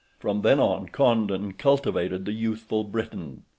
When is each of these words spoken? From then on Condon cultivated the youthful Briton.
From 0.17 0.41
then 0.41 0.59
on 0.59 0.87
Condon 0.89 1.51
cultivated 1.53 2.25
the 2.25 2.31
youthful 2.31 2.83
Briton. 2.85 3.43